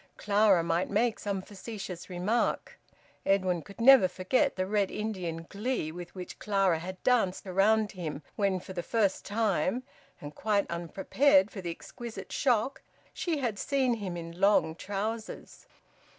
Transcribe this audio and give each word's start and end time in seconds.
Clara 0.17 0.63
might 0.63 0.89
make 0.89 1.19
some 1.19 1.43
facetious 1.43 2.09
remark. 2.09 2.79
Edwin 3.23 3.61
could 3.61 3.79
never 3.79 4.07
forget 4.07 4.55
the 4.55 4.65
Red 4.65 4.89
Indian 4.89 5.45
glee 5.47 5.91
with 5.91 6.15
which 6.15 6.39
Clara 6.39 6.79
had 6.79 7.03
danced 7.03 7.45
round 7.45 7.91
him 7.91 8.23
when 8.35 8.59
for 8.59 8.73
the 8.73 8.81
first 8.81 9.23
time 9.25 9.83
and 10.19 10.33
quite 10.33 10.65
unprepared 10.71 11.51
for 11.51 11.61
the 11.61 11.69
exquisite 11.69 12.31
shock 12.31 12.81
she 13.13 13.37
had 13.41 13.59
seen 13.59 13.93
him 13.93 14.17
in 14.17 14.39
long 14.41 14.73
trousers. 14.73 15.67